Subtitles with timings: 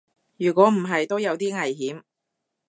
[0.39, 2.01] 如果唔係都有啲危險